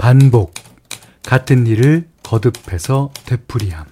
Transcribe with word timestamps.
반복, 0.00 0.54
같은 1.22 1.66
일을 1.66 2.08
거듭해서 2.22 3.10
되풀이함. 3.26 3.84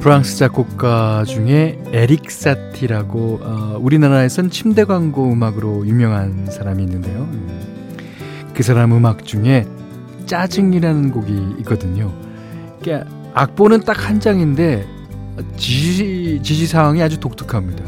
프랑스 0.00 0.38
작곡가 0.38 1.24
중에 1.26 1.78
에릭 1.92 2.30
사티라고 2.30 3.40
어, 3.42 3.78
우리나라에선 3.78 4.48
침대 4.48 4.84
광고 4.84 5.30
음악으로 5.30 5.86
유명한 5.86 6.46
사람이 6.46 6.82
있는데요. 6.84 7.28
그 8.54 8.62
사람 8.62 8.94
음악 8.94 9.26
중에 9.26 9.66
짜증이라는 10.30 11.10
곡이 11.10 11.56
있거든요. 11.60 12.12
그러니까 12.80 13.10
악보는 13.34 13.80
딱 13.80 14.08
한 14.08 14.20
장인데 14.20 14.86
지시, 15.56 16.38
지시사항이 16.42 17.02
아주 17.02 17.18
독특합니다. 17.18 17.84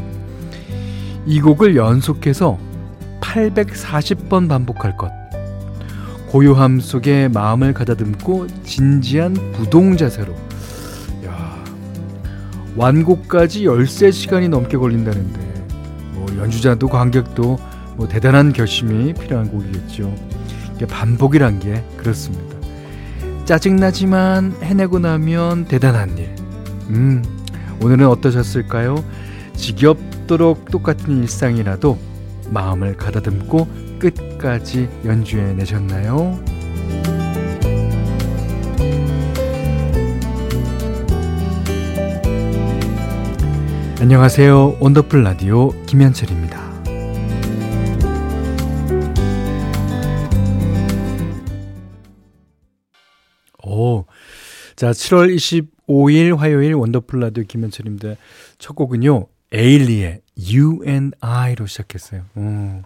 이 1.25 1.39
곡을 1.39 1.77
연속해서 1.77 2.59
840번 3.21 4.49
반복할 4.49 4.97
것. 4.97 5.09
고요함 6.27 6.81
속에 6.81 7.29
마음을 7.29 7.73
가다듬고 7.73 8.47
진지한 8.63 9.33
부동 9.53 9.95
자세로 9.95 10.35
완곡까지 12.75 13.65
13시간이 13.65 14.49
넘게 14.49 14.77
걸린다는데 14.77 15.39
뭐 16.13 16.25
연주자도 16.37 16.89
관객도 16.89 17.59
뭐 17.95 18.07
대단한 18.07 18.51
결심이 18.51 19.13
필요한 19.13 19.47
곡이겠죠. 19.49 20.32
반복이란 20.87 21.59
게 21.59 21.83
그렇습니다. 21.97 22.57
짜증나지만 23.45 24.55
해내고 24.61 24.99
나면 24.99 25.65
대단한 25.65 26.17
일. 26.17 26.35
음, 26.89 27.23
오늘은 27.81 28.07
어떠셨을까요? 28.07 29.03
지겹도록 29.55 30.71
똑같은 30.71 31.17
일상이라도 31.17 31.97
마음을 32.49 32.95
가다듬고 32.97 33.67
끝까지 33.99 34.89
연주해 35.05 35.53
내셨나요? 35.53 36.39
안녕하세요. 43.99 44.77
원더풀 44.81 45.23
라디오 45.23 45.69
김현철입니다. 45.85 46.42
자, 54.83 54.91
7월 54.91 55.33
25일 55.87 56.35
화요일 56.35 56.73
원더풀 56.73 57.21
라디오 57.21 57.45
김현철입니다. 57.45 58.15
첫 58.57 58.75
곡은요, 58.75 59.27
에일리의 59.53 60.19
You 60.37 60.81
and 60.85 61.15
I로 61.21 61.67
시작했어요. 61.67 62.25
음. 62.35 62.83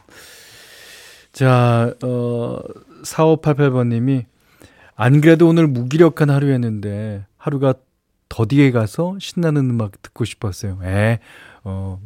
자, 1.31 1.95
어, 2.03 2.59
4588번 3.03 3.87
님이 3.87 4.27
안 4.95 5.21
그래도 5.21 5.47
오늘 5.47 5.65
무기력한 5.65 6.29
하루였는데 6.29 7.25
하루가 7.35 7.73
더디에 8.29 8.69
가서 8.69 9.17
신나는 9.19 9.67
음악 9.67 9.99
듣고 10.03 10.23
싶었어요. 10.23 10.77
에, 10.83 11.17
어, 11.63 11.99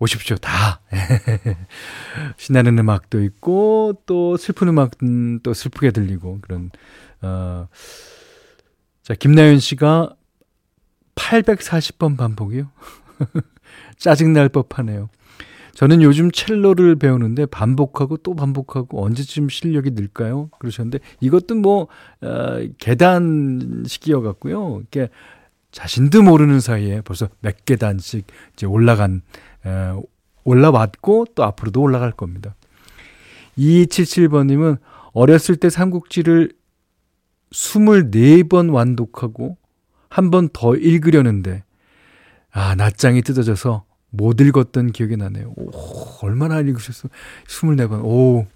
오십시오. 0.00 0.36
다. 0.36 0.80
신나는 2.38 2.76
음악도 2.76 3.22
있고, 3.22 4.02
또 4.06 4.36
슬픈 4.36 4.66
음악은 4.66 5.42
또 5.44 5.54
슬프게 5.54 5.92
들리고, 5.92 6.40
그런, 6.40 6.72
어, 7.22 7.68
자, 9.06 9.14
김나연 9.14 9.60
씨가 9.60 10.16
840번 11.14 12.16
반복이요? 12.16 12.68
짜증날 13.98 14.48
법하네요. 14.48 15.10
저는 15.74 16.02
요즘 16.02 16.32
첼로를 16.32 16.96
배우는데 16.96 17.46
반복하고 17.46 18.16
또 18.16 18.34
반복하고 18.34 19.04
언제쯤 19.04 19.48
실력이 19.48 19.92
늘까요? 19.92 20.50
그러셨는데 20.58 20.98
이것도 21.20 21.54
뭐 21.54 21.86
어, 22.20 22.66
계단식이어 22.78 24.22
갖고요. 24.22 24.78
이렇게 24.80 25.08
자신도 25.70 26.22
모르는 26.22 26.58
사이에 26.58 27.00
벌써 27.02 27.28
몇 27.38 27.64
계단씩 27.64 28.26
이제 28.54 28.66
올라간 28.66 29.22
에, 29.66 29.92
올라왔고 30.42 31.26
또 31.36 31.44
앞으로도 31.44 31.80
올라갈 31.80 32.10
겁니다. 32.10 32.56
2277번 33.56 34.46
님은 34.46 34.78
어렸을 35.12 35.54
때 35.54 35.70
삼국지를 35.70 36.50
24번 37.56 38.72
완독하고 38.72 39.56
한 40.10 40.30
번 40.30 40.48
더 40.52 40.76
읽으려는데 40.76 41.64
아, 42.52 42.74
낯장이 42.74 43.22
뜯어져서 43.22 43.84
못 44.10 44.40
읽었던 44.40 44.92
기억이 44.92 45.16
나네요. 45.16 45.52
오, 45.56 45.70
얼마나 46.22 46.60
읽으셨어? 46.60 47.08
24번. 47.48 48.02
오. 48.04 48.46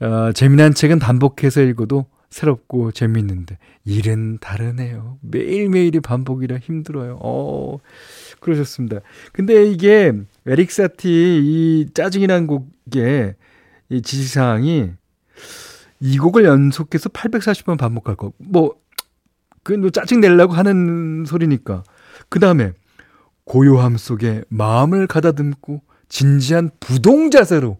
어, 0.00 0.32
재미난 0.32 0.72
책은 0.74 0.98
반복해서 1.00 1.60
읽어도 1.62 2.06
새롭고 2.30 2.92
재미있는데 2.92 3.58
일은 3.84 4.38
다르네요. 4.38 5.18
매일매일이 5.22 6.00
반복이라 6.00 6.58
힘들어요. 6.58 7.18
어, 7.22 7.78
그러셨습니다. 8.40 9.00
근데 9.32 9.64
이게 9.66 10.12
에릭 10.46 10.70
사티 10.70 11.08
이 11.08 11.86
짜증이라는 11.94 12.46
곡의 12.46 13.34
이 13.90 14.02
지시사항이 14.02 14.92
이 16.00 16.18
곡을 16.18 16.44
연속해서 16.44 17.08
840번 17.10 17.78
반복할 17.78 18.16
거. 18.16 18.32
뭐, 18.38 18.74
그, 19.62 19.72
뭐 19.72 19.90
짜증 19.90 20.20
내려고 20.20 20.54
하는 20.54 21.24
소리니까. 21.26 21.82
그 22.28 22.38
다음에 22.38 22.72
고요함 23.44 23.96
속에 23.96 24.42
마음을 24.48 25.06
가다듬고 25.06 25.82
진지한 26.08 26.70
부동 26.80 27.30
자세로 27.30 27.78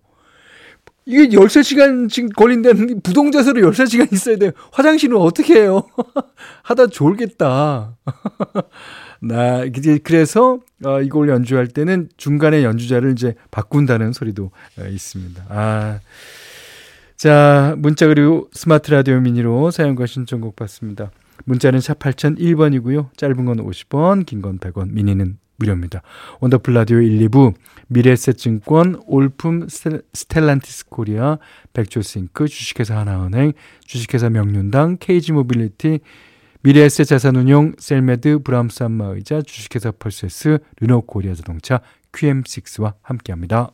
이게 1.08 1.28
13시간 1.28 2.10
지금 2.10 2.28
걸린다는 2.28 3.00
부동 3.00 3.30
자세로 3.30 3.62
13시간 3.70 4.12
있어야 4.12 4.36
돼요. 4.36 4.50
화장실은 4.72 5.16
어떻게 5.16 5.62
해요? 5.62 5.88
하다 6.64 6.88
졸겠다. 6.88 7.96
나 9.20 9.64
이제 9.64 9.98
그래서 10.02 10.58
어, 10.84 11.00
이걸 11.00 11.30
연주할 11.30 11.68
때는 11.68 12.10
중간에 12.18 12.62
연주자를 12.62 13.12
이제 13.12 13.34
바꾼다는 13.50 14.12
소리도 14.12 14.50
어, 14.78 14.84
있습니다. 14.84 15.46
아. 15.48 16.00
자, 17.18 17.74
문자 17.78 18.06
그리고 18.06 18.48
스마트 18.52 18.92
라디오 18.92 19.18
미니로 19.20 19.72
사용과 19.72 20.06
신청곡 20.06 20.54
받습니다. 20.54 21.10
문자는 21.46 21.80
샵 21.80 21.98
8001번이고요. 21.98 23.08
짧은 23.16 23.44
건 23.44 23.56
50원, 23.58 24.24
긴 24.24 24.40
건 24.40 24.58
100원, 24.60 24.92
미니는 24.92 25.38
무료입니다. 25.56 26.02
원더풀 26.38 26.74
라디오 26.74 27.00
1, 27.00 27.28
2부 27.28 27.54
미래에셋증권, 27.88 29.02
올품 29.06 29.66
스텔란티스 29.68 30.86
코리아, 30.90 31.38
백조싱크, 31.72 32.46
주식회사 32.46 32.96
하나은행, 32.98 33.52
주식회사 33.84 34.30
명륜당, 34.30 34.98
케이지 35.00 35.32
모빌리티, 35.32 35.98
미래에셋 36.62 37.04
자산운용, 37.08 37.72
셀메드, 37.78 38.44
브람스 38.44 38.84
안마의자, 38.84 39.42
주식회사 39.42 39.90
펄세스, 39.98 40.58
르노코리아 40.80 41.34
자동차, 41.34 41.80
QM6와 42.12 42.94
함께합니다. 43.02 43.72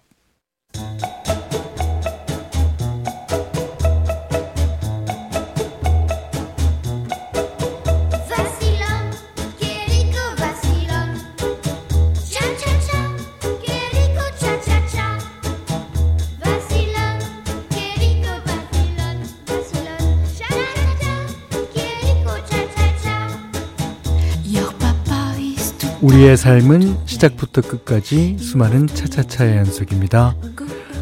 우리의 26.04 26.36
삶은 26.36 27.06
시작부터 27.06 27.62
끝까지 27.62 28.36
수많은 28.38 28.86
차차차의 28.88 29.56
연속입니다. 29.56 30.36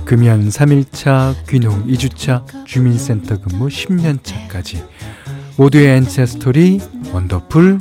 금연 0.04 0.48
3일차, 0.48 1.34
귀농 1.48 1.88
2주차, 1.88 2.44
주민센터 2.64 3.40
근무 3.40 3.66
10년차까지 3.66 4.86
모두의 5.56 5.96
엔체 5.96 6.24
스토리 6.24 6.80
원더풀 7.12 7.80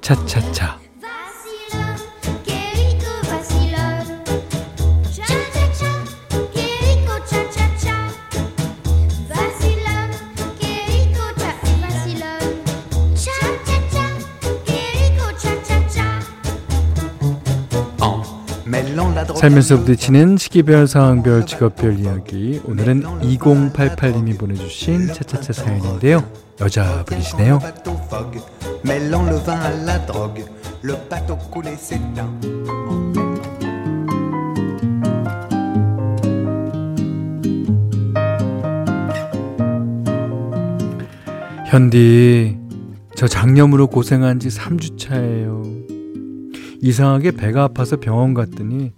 차차차 0.00 0.83
살면서 19.44 19.80
부딪히는 19.80 20.38
시기별, 20.38 20.86
상황별, 20.86 21.44
직업별 21.44 21.98
이야기. 21.98 22.62
오늘은 22.64 23.02
2088님이 23.02 24.38
보내주신 24.38 25.08
차차차 25.08 25.52
사연인데요. 25.52 26.26
여자분이시네요. 26.62 27.58
현디, 41.66 42.58
저 43.14 43.28
장염으로 43.28 43.88
고생한 43.88 44.40
지 44.40 44.48
3주 44.48 44.98
차예요. 44.98 45.62
이상하게 46.80 47.32
배가 47.32 47.64
아파서 47.64 47.96
병원 47.98 48.32
갔더니 48.32 48.92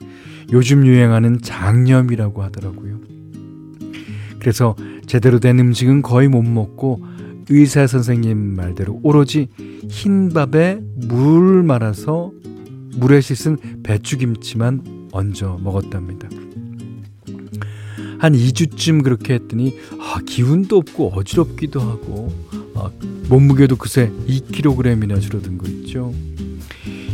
요즘 0.53 0.87
유행하는 0.87 1.41
장염이라고 1.41 2.43
하더라고요. 2.43 3.01
그래서 4.39 4.77
제대로 5.07 5.41
된 5.41 5.59
음식은 5.59 6.03
거의 6.03 6.29
못 6.29 6.43
먹고 6.43 7.03
의사 7.49 7.87
선생님 7.87 8.57
말대로 8.57 9.01
오로지 9.03 9.49
흰 9.89 10.29
밥에 10.31 10.81
물 11.09 11.63
말아서 11.63 12.33
물에 12.97 13.21
씻은 13.21 13.83
배추김치만 13.83 15.09
얹어 15.13 15.59
먹었답니다. 15.63 16.29
한 18.19 18.33
2주쯤 18.33 19.05
그렇게 19.05 19.35
했더니 19.35 19.79
아, 20.01 20.21
기운도 20.25 20.77
없고 20.79 21.13
어지럽기도 21.15 21.81
하고 21.81 22.33
아, 22.75 22.91
몸무게도 23.29 23.77
그새 23.77 24.11
2kg이나 24.27 25.21
줄어든 25.21 25.59
거 25.59 25.69
있죠. 25.69 26.13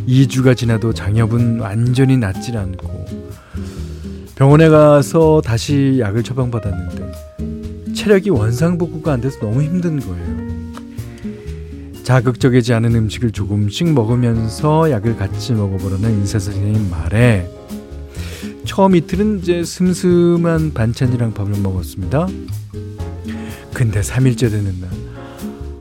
2주가 0.06 0.56
지나도 0.56 0.92
장염은 0.92 1.60
완전히 1.60 2.16
낫질 2.16 2.56
않고 2.56 3.21
병원에 4.42 4.68
가서 4.68 5.40
다시 5.40 5.98
약을 6.00 6.24
처방받았는데 6.24 7.92
체력이 7.94 8.30
원상복구가 8.30 9.12
안 9.12 9.20
돼서 9.20 9.38
너무 9.38 9.62
힘든 9.62 10.00
거예요. 10.00 12.02
자극적이지 12.02 12.74
않은 12.74 12.92
음식을 12.92 13.30
조금씩 13.30 13.92
먹으면서 13.92 14.90
약을 14.90 15.14
같이 15.14 15.52
먹어보라는 15.52 16.22
의사 16.22 16.40
선생님 16.40 16.90
말에 16.90 17.48
처음 18.64 18.96
이틀은 18.96 19.38
이제 19.38 19.62
슴슴한 19.62 20.74
반찬이랑 20.74 21.34
밥을 21.34 21.60
먹었습니다. 21.60 22.26
근데 23.72 24.00
3일째 24.00 24.50
되는 24.50 24.74
날, 24.80 24.90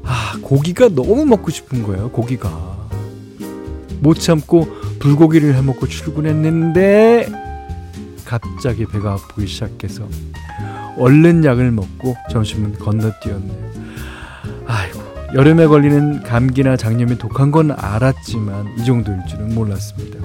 아, 0.04 0.38
고기가 0.40 0.88
너무 0.90 1.26
먹고 1.26 1.50
싶은 1.50 1.82
거예요, 1.82 2.12
고기가. 2.12 2.88
못 4.02 4.20
참고 4.20 4.68
불고기를 5.00 5.56
해 5.56 5.62
먹고 5.64 5.88
출근했는데 5.88 7.41
갑자기 8.32 8.86
배가 8.86 9.12
아프기 9.12 9.46
시작해서 9.46 10.08
얼른 10.98 11.44
약을 11.44 11.70
먹고 11.72 12.16
점심은 12.32 12.80
건너뛰었네요. 12.80 13.72
아이고 14.66 15.02
여름에 15.34 15.68
걸리는 15.68 16.24
감기나 16.24 16.78
장염이 16.78 17.18
독한 17.18 17.52
건 17.52 17.72
알았지만 17.72 18.78
이 18.78 18.86
정도일 18.86 19.26
줄은 19.28 19.54
몰랐습니다. 19.54 20.20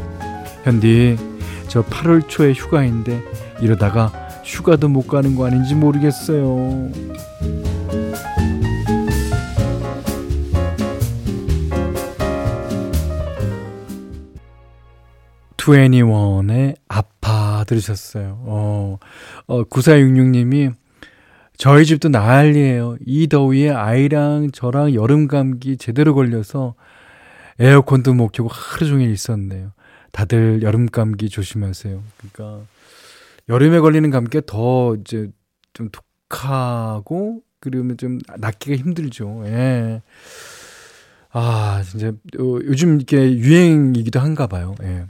현디 0.63 1.17
저 1.67 1.83
8월 1.83 2.29
초에 2.29 2.53
휴가인데 2.53 3.21
이러다가 3.61 4.13
휴가도 4.45 4.89
못 4.89 5.09
가는 5.09 5.35
거 5.35 5.47
아닌지 5.47 5.75
모르겠어요. 5.75 6.93
21의 15.57 16.77
아파 16.87 17.16
들으셨어요. 17.67 18.39
어, 18.43 18.99
어 19.47 19.65
9466님이 19.65 20.75
저희 21.57 21.85
집도 21.87 22.09
난리예요. 22.09 22.97
이 23.05 23.29
더위에 23.29 23.71
아이랑 23.71 24.51
저랑 24.53 24.95
여름 24.95 25.27
감기 25.27 25.77
제대로 25.77 26.15
걸려서 26.15 26.75
에어컨도 27.59 28.15
못 28.15 28.29
켜고 28.29 28.49
하루 28.51 28.87
종일 28.87 29.11
있었네요. 29.11 29.73
다들 30.13 30.63
여름 30.63 30.87
감기 30.87 31.29
조심하세요. 31.29 32.03
그러니까 32.17 32.67
여름에 33.49 33.81
걸리는 33.81 34.11
감기가 34.11 34.43
더 34.47 34.97
이제 34.97 35.31
좀 35.73 35.91
독하고 35.91 37.43
그러면 37.61 37.97
좀 37.97 38.19
낫기가 38.39 38.77
힘들죠. 38.77 39.43
예. 39.47 40.03
아, 41.31 41.83
진짜 41.85 42.09
어, 42.09 42.59
요즘 42.65 42.97
이렇게 42.97 43.37
유행이기도 43.37 44.21
한가 44.21 44.47
봐요. 44.47 44.75
예. 44.83 45.07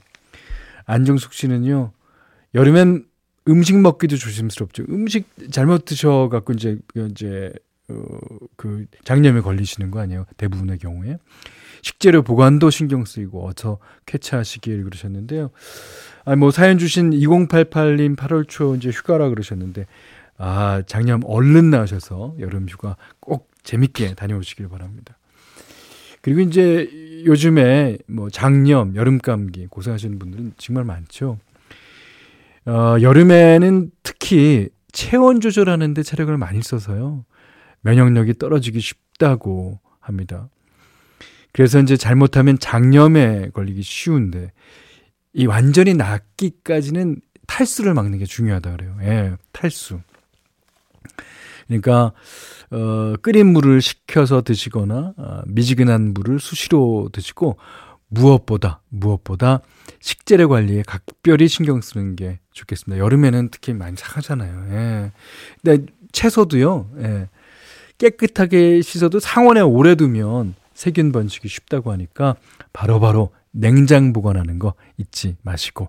안정숙 0.85 1.32
씨는요, 1.32 1.93
여름엔 2.56 3.05
음식 3.49 3.79
먹기도 3.79 4.17
조심스럽죠. 4.17 4.85
음식 4.88 5.29
잘못 5.50 5.85
드셔갖고 5.85 6.55
이제, 6.55 6.79
이제, 6.97 7.53
어, 7.88 8.19
그, 8.56 8.87
장염에 9.05 9.41
걸리시는 9.41 9.91
거 9.91 10.00
아니에요? 10.00 10.26
대부분의 10.37 10.79
경우에. 10.79 11.19
식재료 11.82 12.23
보관도 12.23 12.70
신경 12.70 13.05
쓰이고 13.05 13.47
어서 13.47 13.79
쾌차하시길 14.06 14.82
그러셨는데요. 14.85 15.50
아, 16.25 16.35
뭐 16.35 16.50
사연 16.50 16.79
주신 16.79 17.11
2088님 17.11 18.17
8월 18.17 18.49
초 18.49 18.75
이제 18.75 18.91
휴가라 18.91 19.29
그러셨는데, 19.29 19.87
아, 20.38 20.82
장염 20.87 21.20
얼른 21.25 21.70
나으셔서 21.70 22.35
여름 22.41 22.69
휴가 22.69 22.97
꼭 23.20 23.50
재밌게 23.62 24.14
다녀오시길 24.14 24.69
바랍니다. 24.69 25.17
그리고 26.23 26.41
이제 26.41 26.91
요즘에 27.25 27.99
뭐 28.08 28.31
장염, 28.31 28.97
여름 28.97 29.19
감기 29.19 29.67
고생하시는 29.67 30.19
분들은 30.19 30.55
정말 30.56 30.82
많죠. 30.85 31.38
어, 32.66 32.96
여름에는 33.00 33.90
특히 34.02 34.68
체온 34.92 35.40
조절하는데 35.40 36.02
체력을 36.02 36.36
많이 36.36 36.62
써서요. 36.62 37.24
면역력이 37.82 38.34
떨어지기 38.38 38.80
쉽다고 38.80 39.80
합니다. 40.00 40.48
그래서 41.52 41.80
이제 41.80 41.96
잘못하면 41.96 42.58
장염에 42.58 43.50
걸리기 43.54 43.82
쉬운데 43.82 44.52
이 45.32 45.46
완전히 45.46 45.94
낫기까지는 45.94 47.20
탈수를 47.46 47.94
막는 47.94 48.18
게 48.18 48.24
중요하다 48.24 48.72
그래요. 48.72 48.96
예, 49.02 49.36
탈수. 49.52 50.00
그러니까 51.66 52.12
어, 52.70 53.14
끓인 53.22 53.46
물을 53.48 53.80
식혀서 53.80 54.42
드시거나 54.42 55.14
어, 55.16 55.42
미지근한 55.46 56.14
물을 56.14 56.40
수시로 56.40 57.08
드시고 57.12 57.56
무엇보다 58.08 58.81
무엇보다 58.88 59.61
식재료 60.00 60.49
관리에 60.49 60.82
각별히 60.87 61.49
신경 61.49 61.81
쓰는 61.81 62.17
게 62.17 62.38
좋겠습니다. 62.53 63.03
여름에는 63.03 63.49
특히 63.50 63.73
많이 63.73 63.97
상하잖아요. 63.97 64.67
예. 64.70 65.13
근데 65.63 65.86
채소도요. 66.13 66.91
예. 67.01 67.29
깨끗하게 67.98 68.82
씻어도 68.82 69.20
상온에 69.20 69.60
오래 69.60 69.94
두면 69.94 70.55
세균 70.75 71.13
번식이 71.13 71.48
쉽다고 71.48 71.91
하니까 71.93 72.36
바로바로 72.72 73.01
바로 73.01 73.32
냉장 73.51 74.13
보관하는 74.13 74.58
거 74.58 74.75
잊지 74.98 75.36
마시고 75.43 75.89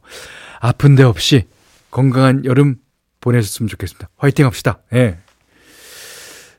아픈 0.62 0.96
데 0.96 1.04
없이 1.04 1.48
건강한 1.92 2.46
여름 2.46 2.78
보내셨으면 3.20 3.68
좋겠습니다. 3.68 4.10
화이팅 4.16 4.46
합시다. 4.46 4.80
예. 4.94 5.18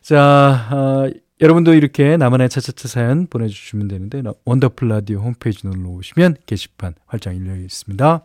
자, 0.03 0.69
어, 0.73 1.11
여러분도 1.41 1.75
이렇게 1.75 2.17
나만의 2.17 2.49
차차차 2.49 2.89
사연 2.89 3.27
보내주시면 3.29 3.89
되는데 3.89 4.23
원더풀 4.45 4.89
라디오 4.89 5.21
홈페이지 5.21 5.67
놀러 5.67 5.91
오시면 5.91 6.37
게시판 6.47 6.95
활짝 7.07 7.37
열려 7.37 7.55
있습니다. 7.57 8.23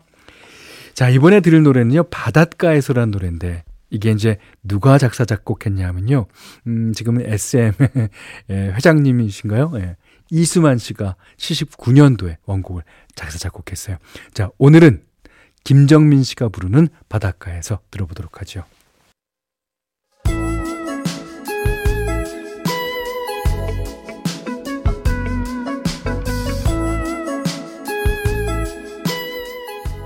자, 0.94 1.08
이번에 1.08 1.40
들을 1.40 1.62
노래는요. 1.62 2.04
바닷가에서란 2.04 3.10
노래인데 3.10 3.64
이게 3.90 4.10
이제 4.10 4.38
누가 4.64 4.98
작사 4.98 5.24
작곡했냐면요. 5.24 6.26
음, 6.66 6.92
지금은 6.92 7.22
SM 7.26 7.72
의 8.48 8.72
회장님이신가요? 8.72 9.72
예. 9.76 9.96
이수만 10.30 10.78
씨가 10.78 11.14
79년도에 11.36 12.36
원곡을 12.46 12.82
작사 13.14 13.38
작곡했어요. 13.38 13.98
자, 14.32 14.50
오늘은 14.58 15.02
김정민 15.62 16.24
씨가 16.24 16.48
부르는 16.48 16.88
바닷가에서 17.08 17.78
들어보도록 17.90 18.40
하죠. 18.40 18.64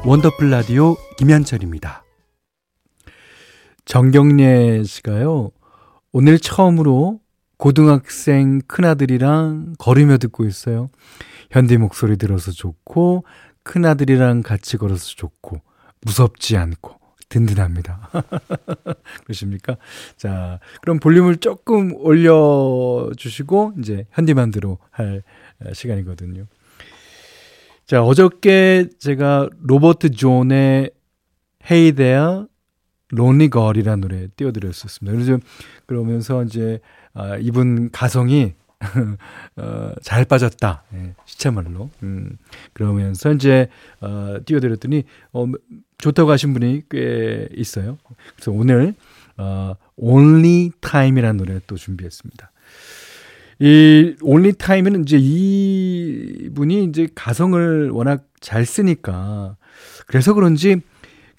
원더풀 0.09 0.49
라디오 0.49 0.97
김현철입니다. 1.19 2.03
정경례 3.85 4.83
씨가요, 4.85 5.51
오늘 6.13 6.39
처음으로 6.39 7.21
고등학생 7.59 8.63
큰아들이랑 8.67 9.75
걸으며 9.79 10.17
듣고 10.17 10.47
있어요. 10.47 10.89
현대 11.51 11.77
목소리 11.77 12.17
들어서 12.17 12.53
좋고, 12.53 13.27
큰아들이랑 13.65 14.43
같이 14.43 14.79
걸어서 14.79 15.09
좋고, 15.15 15.61
무섭지 16.01 16.57
않고, 16.57 16.95
든든합니다. 17.29 18.09
그러십니까? 19.25 19.77
자, 20.17 20.59
그럼 20.81 21.01
볼륨을 21.01 21.37
조금 21.37 21.95
올려 21.97 23.11
주시고, 23.15 23.75
이제 23.79 24.07
현디만대로 24.13 24.79
할 24.91 25.23
시간이거든요. 25.75 26.47
자, 27.89 28.03
어저께 28.05 28.91
제가 28.99 29.49
로버트 29.63 30.11
존의 30.11 30.91
Hey 31.65 31.93
There, 31.93 32.45
Lonely 33.15 33.49
Girl이라는 33.51 34.01
노래 34.03 34.29
띄워드렸었습니다. 34.37 35.17
그래서 35.17 35.39
그러면서 35.87 36.45
이제 36.45 36.81
아, 37.15 37.39
이분 37.39 37.91
가성이 37.91 38.53
어, 39.57 39.93
잘 40.03 40.27
빠졌다. 40.27 40.85
예, 40.97 41.15
시체말로. 41.25 41.89
음, 42.03 42.37
그러면서 42.75 43.33
이제 43.33 43.69
어, 44.03 44.37
띄워드렸더니 44.45 45.05
어, 45.33 45.47
좋다고 45.97 46.31
하신 46.31 46.53
분이 46.53 46.83
꽤 46.91 47.49
있어요. 47.55 47.97
그래서 48.37 48.53
오늘 48.53 48.97
어, 49.39 49.73
Only 49.97 50.73
Time이라는 50.83 51.39
노래 51.39 51.59
또 51.67 51.77
준비했습니다. 51.77 52.53
이 53.61 54.15
Only 54.23 54.53
Time은 54.53 55.03
이제 55.03 55.19
이 55.21 56.49
분이 56.55 56.85
이제 56.85 57.09
가성을 57.15 57.91
워낙 57.91 58.25
잘 58.41 58.65
쓰니까 58.65 59.57
그래서 60.07 60.33
그런지 60.35 60.81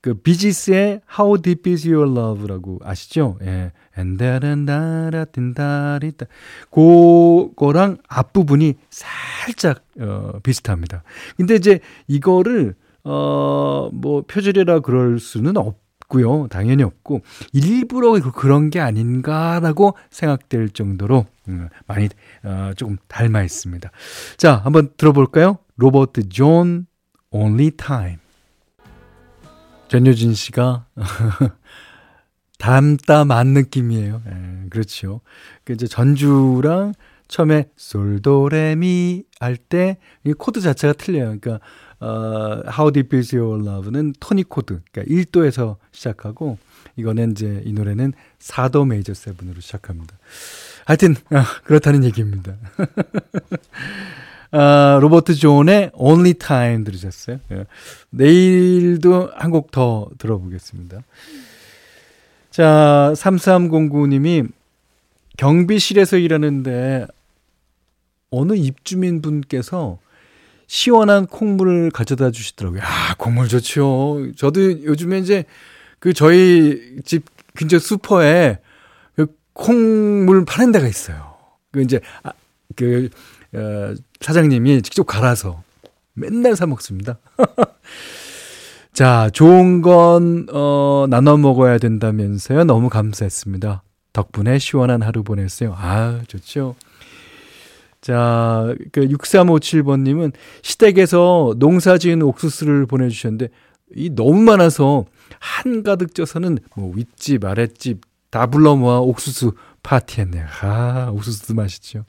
그 0.02 0.14
비지스의 0.14 1.02
How 1.18 1.42
Deep 1.42 1.70
Is 1.70 1.86
Your 1.88 2.12
Love라고 2.12 2.80
아시죠? 2.84 3.38
예. 3.44 3.72
엔다란다라틴다리다 3.98 6.26
그거랑 6.72 7.98
앞부분이 8.08 8.76
살짝 8.90 9.84
어 10.00 10.40
비슷합니다. 10.42 11.04
근데 11.36 11.56
이제 11.56 11.82
이거를 12.08 12.76
어뭐 13.04 14.24
표절이라 14.28 14.80
그럴 14.80 15.20
수는 15.20 15.58
없 15.58 15.78
고요. 16.10 16.48
당연히 16.50 16.84
없고 16.84 17.22
일부러 17.54 18.20
그런 18.32 18.70
게 18.70 18.82
아닌가라고 18.82 19.96
생각될 20.10 20.70
정도로 20.72 21.26
음, 21.48 21.70
많이 21.88 22.10
어 22.44 22.72
조금 22.76 22.98
닮아 23.08 23.44
있습니다. 23.44 23.90
자, 24.36 24.56
한번 24.58 24.90
들어볼까요? 24.98 25.60
로버트 25.78 26.28
존 26.30 26.88
Only 27.32 27.72
Time 27.72 28.18
전효진 29.88 30.34
씨가 30.34 30.86
담담한 32.60 33.48
느낌이에요. 33.48 34.22
예, 34.28 34.70
그렇죠. 34.70 35.22
그 35.64 35.74
이제 35.74 35.88
전주랑 35.88 36.94
처음에 37.28 37.70
솔도레미 37.78 39.24
할 39.40 39.56
때 39.58 39.98
이 40.26 40.34
코드 40.34 40.60
자체가 40.60 40.94
틀려요. 40.94 41.38
그러니까 41.40 41.60
어 42.02 42.62
How 42.68 42.92
Deep 42.92 43.16
Is 43.18 43.36
Your 43.36 43.62
Love는 43.68 44.14
토닉 44.20 44.50
코드. 44.50 44.80
그러니까 44.92 45.14
1도에서 45.14 45.76
시작하고 45.92 46.58
이거는 46.96 47.32
이제 47.32 47.62
이 47.66 47.74
노래는 47.74 48.14
4도 48.40 48.88
메이저 48.88 49.14
세븐으로 49.14 49.60
시작합니다. 49.62 50.18
하여튼 50.86 51.16
아, 51.32 51.46
그렇다는 51.64 52.04
얘기입니다. 52.04 52.54
아, 54.52 54.98
로버트 55.02 55.36
존의 55.36 55.92
Only 55.94 56.34
Time 56.34 56.84
들으셨어요? 56.84 57.40
예. 57.52 57.66
내일도 58.10 59.30
한 59.36 59.52
곡 59.52 59.72
더 59.72 60.10
들어보겠습니다. 60.18 61.04
자, 62.50 63.14
3309님이 63.16 64.50
경비실에서 65.38 66.18
일하는데 66.18 67.06
어느 68.32 68.54
입주민 68.54 69.22
분께서 69.22 70.00
시원한 70.70 71.26
콩물을 71.26 71.90
가져다 71.90 72.30
주시더라고요. 72.30 72.82
아, 72.84 73.16
콩물 73.18 73.48
좋죠. 73.48 74.28
저도 74.38 74.84
요즘에 74.84 75.18
이제 75.18 75.46
그 75.98 76.14
저희 76.14 76.98
집 77.04 77.26
근처 77.56 77.80
슈퍼에 77.80 78.60
그 79.16 79.26
콩물 79.54 80.46
파는 80.46 80.72
데가 80.72 80.88
있어요. 80.88 81.36
그 81.72 81.82
이제 81.82 82.00
아, 82.22 82.34
그 82.76 83.10
어, 83.54 83.96
사장님이 84.22 84.84
직접 84.84 85.06
갈아서 85.06 85.64
맨날 86.14 86.56
사 86.56 86.68
먹습니다. 86.68 87.18
자, 88.94 89.32
좋은 89.34 89.82
건, 89.82 90.46
어, 90.52 91.08
나눠 91.10 91.38
먹어야 91.38 91.80
된다면서요. 91.80 92.66
너무 92.66 92.90
감사했습니다. 92.90 93.82
덕분에 94.14 94.60
시원한 94.60 95.02
하루 95.02 95.24
보냈어요. 95.24 95.74
아, 95.76 96.22
좋죠. 96.28 96.76
자, 98.10 98.74
그 98.92 99.08
6357번님은 99.08 100.34
시댁에서 100.64 101.54
농사 101.58 102.00
지은 102.00 102.24
옥수수를 102.24 102.88
보내주셨는데, 102.88 103.50
이 103.96 104.10
너무 104.10 104.42
많아서 104.42 105.06
한가득 105.40 106.16
쪄서는 106.16 106.58
뭐 106.76 106.92
윗집, 106.96 107.46
아랫집 107.46 108.02
다 108.32 108.48
불러 108.48 108.76
모아 108.76 108.98
옥수수 108.98 109.52
파티했네요. 109.84 110.44
아, 110.64 111.12
옥수수도 111.12 111.54
맛있죠. 111.54 112.06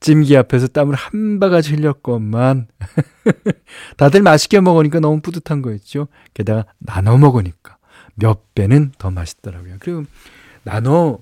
찜기 0.00 0.34
앞에서 0.34 0.68
땀을 0.68 0.94
한 0.94 1.38
바가지 1.38 1.74
흘렸건만 1.74 2.68
다들 3.98 4.22
맛있게 4.22 4.62
먹으니까 4.62 5.00
너무 5.00 5.20
뿌듯한 5.20 5.60
거였죠. 5.60 6.08
게다가 6.32 6.64
나눠 6.78 7.18
먹으니까 7.18 7.76
몇 8.14 8.54
배는 8.54 8.92
더 8.96 9.10
맛있더라고요. 9.10 9.76
그리고 9.78 10.04
나눠 10.62 11.18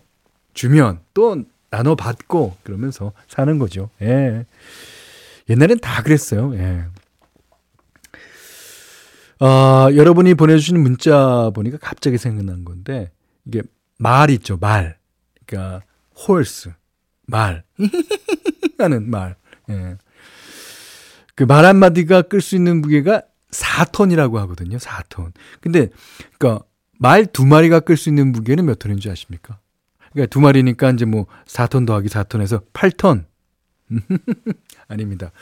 주면 0.54 1.00
또 1.12 1.42
나눠 1.70 1.94
받고 1.94 2.56
그러면서 2.62 3.12
사는 3.28 3.58
거죠. 3.58 3.90
예. 4.02 4.44
옛날엔 5.48 5.78
다 5.80 6.02
그랬어요. 6.02 6.54
예. 6.56 6.84
어, 9.44 9.88
여러분이 9.94 10.34
보내주신 10.34 10.80
문자 10.80 11.50
보니까 11.54 11.78
갑자기 11.80 12.18
생각난 12.18 12.64
건데 12.64 13.10
이게 13.46 13.62
말 13.98 14.30
있죠 14.30 14.58
말 14.58 14.98
그러니까 15.46 15.82
홀스 16.26 16.72
말 17.26 17.64
하는 18.78 19.10
말. 19.10 19.36
예. 19.70 19.96
그 21.34 21.44
말 21.44 21.64
한마디가 21.64 22.22
끌 22.22 22.42
수 22.42 22.54
있는 22.54 22.82
무게가 22.82 23.22
4톤이라고 23.50 24.34
하거든요. 24.40 24.76
4톤. 24.76 25.32
근데, 25.62 25.88
그니까, 26.38 26.62
말 26.98 27.24
두 27.24 27.46
마리가 27.46 27.80
끌 27.80 27.96
수 27.96 28.10
있는 28.10 28.30
무게는 28.32 28.66
몇 28.66 28.78
톤인 28.78 28.98
줄 29.00 29.10
아십니까? 29.10 29.58
그러니까 30.12 30.30
두 30.30 30.40
마리니까 30.40 30.90
이제 30.90 31.04
뭐 31.04 31.26
4톤 31.46 31.86
더하기 31.86 32.08
4톤에서 32.08 32.64
8톤. 32.72 33.24
아닙니다. 34.88 35.32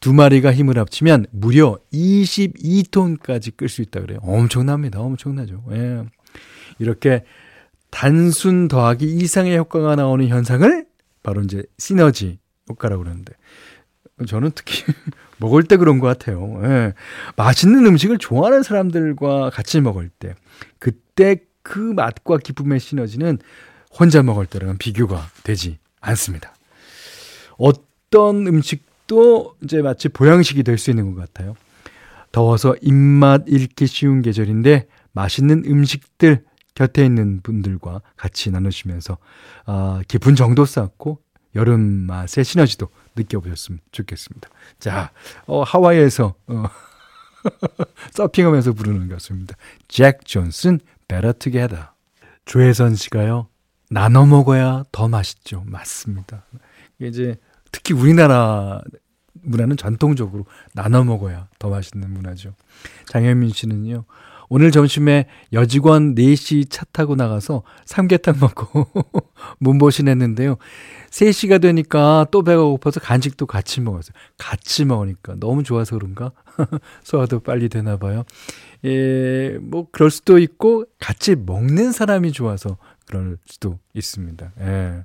두 0.00 0.12
마리가 0.12 0.52
힘을 0.52 0.78
합치면 0.78 1.26
무려 1.32 1.78
22톤까지 1.92 3.56
끌 3.56 3.68
수 3.68 3.82
있다 3.82 4.00
그래요. 4.00 4.18
엄청납니다. 4.22 5.00
엄청나죠. 5.00 5.64
예. 5.72 6.04
이렇게 6.78 7.24
단순 7.90 8.68
더하기 8.68 9.04
이상의 9.04 9.56
효과가 9.58 9.96
나오는 9.96 10.26
현상을 10.26 10.86
바로 11.22 11.42
이제 11.42 11.62
시너지 11.78 12.38
효과라고 12.68 13.02
그러는데 13.02 13.34
저는 14.26 14.52
특히 14.54 14.84
먹을 15.38 15.62
때 15.64 15.76
그런 15.76 15.98
것 15.98 16.06
같아요. 16.06 16.60
예. 16.64 16.92
맛있는 17.36 17.86
음식을 17.86 18.18
좋아하는 18.18 18.62
사람들과 18.62 19.50
같이 19.50 19.80
먹을 19.80 20.08
때 20.08 20.34
그때 20.78 21.36
그 21.62 21.78
맛과 21.78 22.38
기쁨의 22.38 22.80
시너지는 22.80 23.38
혼자 23.98 24.22
먹을 24.22 24.46
때랑은 24.46 24.78
비교가 24.78 25.28
되지 25.42 25.78
않습니다. 26.00 26.54
어떤 27.58 28.46
음식도 28.46 29.56
이제 29.62 29.82
마치 29.82 30.08
보양식이 30.08 30.62
될 30.62 30.78
수 30.78 30.90
있는 30.90 31.14
것 31.14 31.20
같아요. 31.20 31.54
더워서 32.32 32.76
입맛 32.80 33.42
잃기 33.46 33.86
쉬운 33.86 34.22
계절인데 34.22 34.86
맛있는 35.12 35.64
음식들 35.66 36.44
곁에 36.74 37.04
있는 37.04 37.40
분들과 37.42 38.00
같이 38.16 38.50
나누시면서 38.50 39.18
아, 39.66 40.00
기분 40.06 40.36
정도 40.36 40.64
쌓고 40.64 41.18
여름 41.56 41.80
맛의 41.82 42.44
시너지도 42.44 42.88
느껴보셨으면 43.16 43.80
좋겠습니다. 43.90 44.48
자, 44.78 45.10
어, 45.46 45.62
하와이에서 45.64 46.34
어, 46.46 46.64
서핑하면서 48.12 48.72
부르는 48.74 49.08
가수입니다. 49.08 49.56
잭 49.88 50.24
존슨, 50.24 50.78
Better 51.08 51.32
Together. 51.36 51.86
조혜선 52.44 52.94
씨가요, 52.94 53.48
나눠 53.90 54.24
먹어야 54.24 54.84
더 54.92 55.08
맛있죠. 55.08 55.64
맞습니다. 55.66 56.44
이제 57.00 57.36
특히 57.72 57.92
우리나라 57.92 58.80
문화는 59.42 59.76
전통적으로 59.76 60.46
나눠 60.74 61.02
먹어야 61.02 61.48
더 61.58 61.68
맛있는 61.68 62.10
문화죠. 62.10 62.54
장현민 63.08 63.50
씨는요, 63.50 64.04
오늘 64.48 64.72
점심에 64.72 65.26
여직원 65.52 66.16
4시 66.16 66.70
차 66.70 66.84
타고 66.92 67.14
나가서 67.14 67.62
삼계탕 67.84 68.36
먹고 68.40 68.86
문보신 69.58 70.08
했는데요. 70.08 70.56
3시가 71.10 71.60
되니까 71.62 72.26
또 72.30 72.42
배가 72.42 72.62
고파서 72.62 72.98
간식도 73.00 73.46
같이 73.46 73.80
먹었어요. 73.80 74.12
같이 74.38 74.84
먹으니까 74.84 75.36
너무 75.38 75.62
좋아서 75.62 75.96
그런가? 75.96 76.32
소화도 77.04 77.40
빨리 77.40 77.68
되나 77.68 77.96
봐요. 77.96 78.24
예, 78.84 79.56
뭐 79.60 79.86
그럴 79.92 80.10
수도 80.10 80.38
있고 80.38 80.84
같이 80.98 81.36
먹는 81.36 81.92
사람이 81.92 82.32
좋아서 82.32 82.76
그럴 83.10 83.38
수도 83.44 83.80
있습니다. 83.92 84.52
예. 84.60 85.04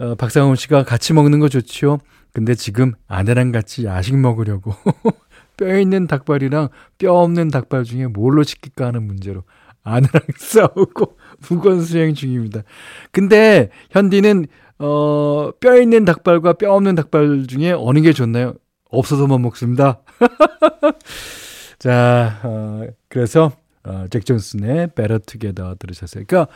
어, 0.00 0.14
박상훈 0.16 0.56
씨가 0.56 0.82
같이 0.82 1.12
먹는 1.12 1.38
거 1.38 1.48
좋지요. 1.48 1.98
근데 2.32 2.54
지금 2.56 2.92
아내랑 3.06 3.52
같이 3.52 3.84
야식 3.84 4.16
먹으려고 4.18 4.74
뼈 5.56 5.78
있는 5.78 6.08
닭발이랑 6.08 6.68
뼈 6.98 7.14
없는 7.14 7.48
닭발 7.48 7.84
중에 7.84 8.08
뭘로 8.08 8.42
시킬까 8.42 8.86
하는 8.86 9.04
문제로 9.04 9.44
아내랑 9.84 10.22
싸우고 10.36 11.16
무건 11.48 11.80
수행 11.82 12.14
중입니다. 12.14 12.62
근데 13.12 13.70
현디는 13.90 14.46
어, 14.80 15.52
뼈 15.60 15.80
있는 15.80 16.04
닭발과 16.04 16.54
뼈 16.54 16.72
없는 16.74 16.96
닭발 16.96 17.46
중에 17.46 17.72
어느 17.72 18.00
게 18.00 18.12
좋나요? 18.12 18.54
없어서만 18.90 19.40
먹습니다. 19.42 20.00
자, 21.78 22.40
어, 22.42 22.86
그래서 23.08 23.52
어, 23.84 24.04
잭 24.10 24.24
존슨의 24.26 24.88
Better 24.94 25.18
Together 25.20 25.76
들으셨어요. 25.78 26.24
그러니까 26.26 26.52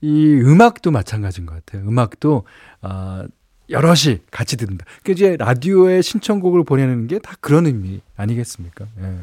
이 0.00 0.34
음악도 0.42 0.90
마찬가지인 0.90 1.46
것 1.46 1.54
같아요. 1.54 1.88
음악도 1.88 2.44
어, 2.82 3.24
여럿이 3.70 4.18
같이 4.30 4.56
듣는다. 4.56 4.84
그 5.04 5.12
이제 5.12 5.36
라디오에 5.38 6.02
신청곡을 6.02 6.64
보내는 6.64 7.06
게 7.06 7.18
다 7.20 7.34
그런 7.40 7.66
의미 7.66 8.00
아니겠습니까? 8.16 8.86
예. 9.02 9.18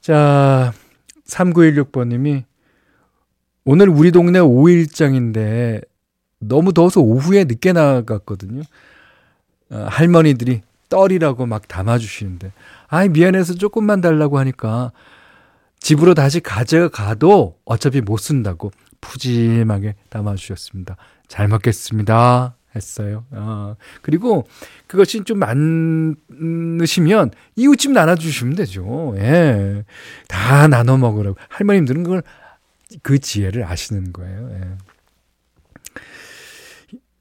자, 0.00 0.72
3916번님이 1.26 2.44
오늘 3.64 3.88
우리 3.88 4.10
동네 4.12 4.40
5일장인데 4.40 5.82
너무 6.40 6.72
더워서 6.72 7.00
오후에 7.00 7.44
늦게 7.44 7.72
나갔거든요. 7.72 8.62
어, 9.70 9.86
할머니들이 9.90 10.62
떨이라고 10.88 11.44
막 11.44 11.68
담아주시는데, 11.68 12.52
아이, 12.86 13.10
미안해서 13.10 13.54
조금만 13.54 14.00
달라고 14.00 14.38
하니까 14.38 14.92
집으로 15.80 16.14
다시 16.14 16.40
가져가도 16.40 17.58
어차피 17.64 18.00
못 18.00 18.18
쓴다고 18.18 18.70
푸짐하게 19.00 19.94
담아주셨습니다. 20.10 20.96
잘 21.28 21.48
먹겠습니다. 21.48 22.56
했어요. 22.76 23.24
어, 23.30 23.76
그리고 24.02 24.46
그것이 24.86 25.24
좀 25.24 25.38
많으시면 25.38 27.30
이웃집 27.56 27.92
나눠주시면 27.92 28.56
되죠. 28.56 29.14
예. 29.16 29.84
다 30.28 30.68
나눠 30.68 30.96
먹으라고. 30.96 31.36
할머님들은 31.48 32.02
그걸 32.04 32.22
그 33.02 33.18
지혜를 33.18 33.64
아시는 33.64 34.12
거예요. 34.12 34.50
예. 34.52 34.60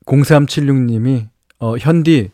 0376님이, 0.05 1.27
어, 1.59 1.77
현디, 1.77 2.31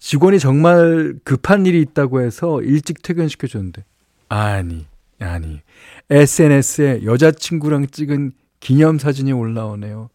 직원이 0.00 0.38
정말 0.38 1.14
급한 1.24 1.66
일이 1.66 1.80
있다고 1.80 2.20
해서 2.20 2.60
일찍 2.62 3.02
퇴근시켜줬는데, 3.02 3.84
아니, 4.28 4.86
아니, 5.20 5.62
SNS에 6.10 7.04
여자친구랑 7.04 7.88
찍은 7.88 8.32
기념사진이 8.60 9.32
올라오네요. 9.32 10.10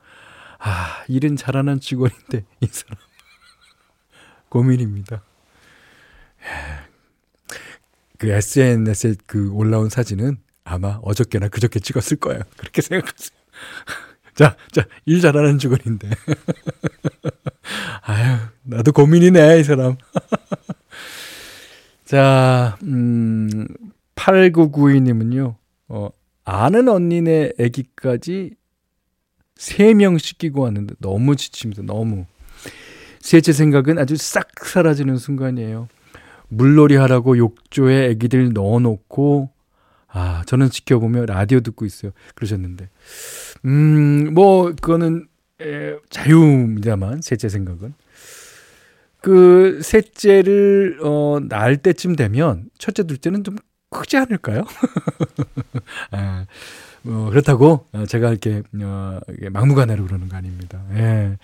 아, 0.59 1.03
일은 1.07 1.35
잘하는 1.35 1.79
직원인데, 1.79 2.45
이 2.61 2.67
사람. 2.67 2.97
고민입니다. 4.49 5.23
그 8.17 8.29
SNS에 8.29 9.15
그 9.25 9.51
올라온 9.51 9.89
사진은 9.89 10.37
아마 10.63 10.99
어저께나 11.03 11.49
그저께 11.49 11.79
찍었을 11.79 12.17
거예요. 12.17 12.41
그렇게 12.57 12.81
생각하세요. 12.81 13.37
자, 14.35 14.55
자, 14.71 14.85
일 15.05 15.21
잘하는 15.21 15.59
직원인데. 15.59 16.09
아유, 18.03 18.37
나도 18.63 18.93
고민이네, 18.93 19.59
이 19.59 19.63
사람. 19.63 19.97
자, 22.05 22.77
음, 22.83 23.67
8992님은요, 24.15 25.55
어, 25.89 26.09
아는 26.45 26.89
언니네 26.89 27.53
애기까지 27.59 28.55
3명 29.57 30.19
씻기고 30.19 30.61
왔는데 30.61 30.95
너무 30.99 31.35
지칩니다. 31.35 31.83
너무. 31.83 32.25
셋째 33.19 33.53
생각은 33.53 33.99
아주 33.99 34.17
싹 34.17 34.49
사라지는 34.65 35.17
순간이에요. 35.17 35.87
물놀이 36.49 36.95
하라고 36.97 37.37
욕조에 37.37 38.09
애기들 38.09 38.51
넣어놓고, 38.53 39.49
아, 40.07 40.43
저는 40.45 40.69
지켜보며 40.69 41.25
라디오 41.25 41.61
듣고 41.61 41.85
있어요. 41.85 42.11
그러셨는데. 42.35 42.89
음, 43.65 44.33
뭐, 44.33 44.65
그거는, 44.65 45.27
에, 45.61 45.95
자유입니다만, 46.09 47.21
셋째 47.21 47.49
생각은. 47.49 47.93
그, 49.21 49.79
셋째를, 49.81 50.99
어, 51.01 51.39
낳을 51.47 51.77
때쯤 51.77 52.15
되면, 52.15 52.69
첫째, 52.77 53.03
둘째는 53.03 53.43
좀 53.43 53.55
크지 53.93 54.17
않을까요? 54.17 54.63
아, 56.11 56.45
뭐, 57.03 57.29
그렇다고, 57.29 57.85
어, 57.93 58.05
제가 58.05 58.29
이렇게, 58.29 58.63
어, 58.81 59.19
막무가내로 59.51 60.05
그러는 60.05 60.29
거 60.29 60.37
아닙니다. 60.37 60.83
예. 60.95 61.37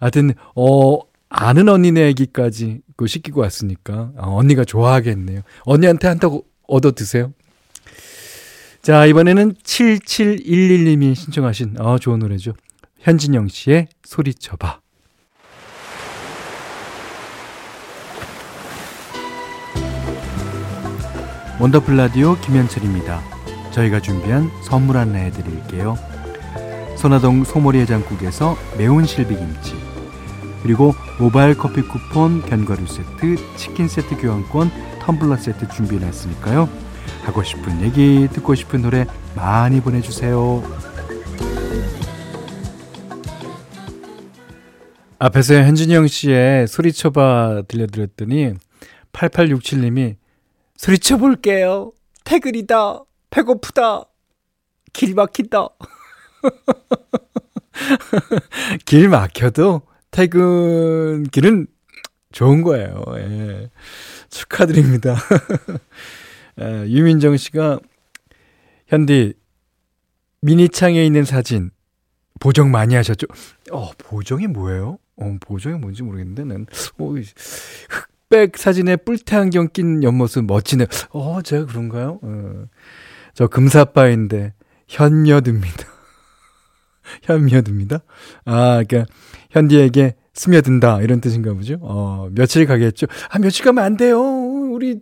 하여튼, 0.00 0.34
어, 0.54 0.98
아는 1.28 1.68
언니네 1.68 2.08
애기까지 2.08 2.82
그 2.96 3.06
시키고 3.06 3.40
왔으니까, 3.40 4.12
어, 4.16 4.36
언니가 4.36 4.64
좋아하겠네요. 4.64 5.42
언니한테 5.62 6.08
한다고 6.08 6.44
얻어 6.68 6.92
드세요. 6.92 7.32
자, 8.82 9.06
이번에는 9.06 9.54
7711님이 9.54 11.14
신청하신, 11.14 11.80
어, 11.80 11.98
좋은 11.98 12.18
노래죠. 12.18 12.54
현진영 12.98 13.48
씨의 13.48 13.88
소리쳐봐. 14.04 14.81
원더풀 21.62 21.96
라디오 21.96 22.34
김현철입니다. 22.40 23.22
저희가 23.70 24.00
준비한 24.00 24.50
선물 24.64 24.96
안내해 24.96 25.30
드릴게요. 25.30 25.96
선화동 26.96 27.44
소머리 27.44 27.78
해장국에서 27.78 28.56
매운 28.76 29.06
실비김치 29.06 29.76
그리고 30.64 30.92
모바일 31.20 31.56
커피 31.56 31.82
쿠폰, 31.82 32.42
견과류 32.42 32.88
세트, 32.88 33.36
치킨 33.56 33.86
세트 33.86 34.16
교환권, 34.16 34.72
텀블러 35.02 35.38
세트 35.38 35.68
준비해놨으니까요. 35.68 36.68
하고 37.22 37.44
싶은 37.44 37.80
얘기, 37.82 38.26
듣고 38.32 38.56
싶은 38.56 38.82
노래 38.82 39.06
많이 39.36 39.80
보내주세요. 39.80 40.64
앞에서 45.20 45.54
현진영 45.54 46.08
씨의 46.08 46.66
소리쳐봐 46.66 47.62
들려드렸더니 47.68 48.54
8867님이 49.12 50.21
소리쳐 50.82 51.16
볼게요. 51.16 51.92
퇴근이다. 52.24 53.04
배고프다. 53.30 54.02
길 54.92 55.14
막힌다. 55.14 55.68
길 58.84 59.08
막혀도 59.08 59.82
퇴근길은 60.10 61.68
좋은 62.32 62.62
거예요. 62.62 63.04
예. 63.14 63.70
축하드립니다. 64.28 65.14
예, 66.60 66.88
유민정 66.88 67.36
씨가 67.36 67.78
현디 68.88 69.34
미니창에 70.40 71.06
있는 71.06 71.24
사진 71.24 71.70
보정 72.40 72.72
많이 72.72 72.96
하셨죠? 72.96 73.28
어, 73.70 73.92
보정이 73.98 74.48
뭐예요? 74.48 74.98
어, 75.14 75.36
보정이 75.40 75.78
뭔지 75.78 76.02
모르겠는데 76.02 76.42
난 76.42 76.66
어, 76.98 77.08
흑 77.08 78.11
백 78.32 78.56
사진에 78.56 78.96
뿔테 78.96 79.36
안경 79.36 79.68
낀 79.74 80.02
옆모습 80.02 80.46
멋지네. 80.46 80.86
어, 81.10 81.40
제가 81.44 81.66
그런가요? 81.66 82.18
어. 82.22 82.64
저 83.34 83.46
금사빠인데 83.46 84.54
현녀듭니다. 84.88 85.86
현미여듭니다. 87.24 87.98
아, 88.46 88.82
그러니까 88.88 89.12
현디에게 89.50 90.14
스며든다 90.32 91.02
이런 91.02 91.20
뜻인가 91.20 91.52
보죠. 91.52 91.76
어, 91.82 92.30
며칠 92.32 92.64
가겠죠. 92.64 93.06
아, 93.28 93.38
며칠 93.38 93.66
가면 93.66 93.84
안 93.84 93.96
돼요. 93.98 94.18
우리 94.22 95.00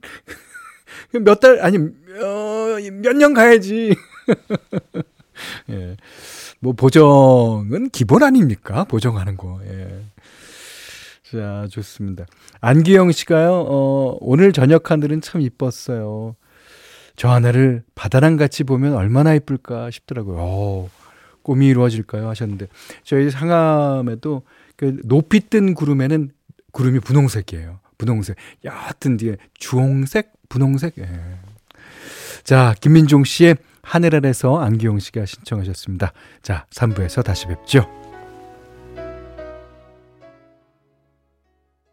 몇 1.25 1.39
달 1.39 1.61
아니 1.61 1.79
어, 1.79 2.77
몇년 3.01 3.33
가야지. 3.33 3.95
예. 5.71 5.97
뭐 6.59 6.73
보정은 6.73 7.91
기본 7.91 8.25
아닙니까? 8.25 8.83
보정하는 8.85 9.37
거. 9.37 9.61
예. 9.67 10.05
자, 11.31 11.67
좋습니다. 11.71 12.27
안기영 12.61 13.13
씨가요. 13.13 13.65
어, 13.69 14.17
오늘 14.21 14.53
저녁 14.53 14.91
하늘은 14.91 15.21
참 15.21 15.41
이뻤어요. 15.41 16.35
저 17.15 17.29
하늘을 17.29 17.83
바다랑 17.95 18.37
같이 18.37 18.65
보면 18.65 18.95
얼마나 18.95 19.35
이쁠까 19.35 19.91
싶더라고요. 19.91 20.37
어, 20.41 20.91
꿈이 21.43 21.69
이루어질까요? 21.69 22.29
하셨는데 22.29 22.67
저희 23.05 23.31
상암에도 23.31 24.43
그 24.77 24.97
높이 25.05 25.41
뜬 25.41 25.75
구름에는 25.75 26.31
구름이 26.73 27.01
분홍색이에요. 27.01 27.81
분홍색. 27.99 28.37
얕은 28.65 29.19
뒤에 29.19 29.37
주홍색, 29.55 30.33
분홍색. 30.49 30.95
예. 30.99 31.09
자, 32.43 32.75
김민종 32.81 33.25
씨의 33.25 33.57
하늘 33.83 34.15
아래서 34.15 34.59
안기용 34.59 34.99
씨가 34.99 35.27
신청하셨습니다. 35.27 36.13
자, 36.43 36.67
3부에서 36.71 37.23
다시 37.23 37.47
뵙죠. 37.47 38.00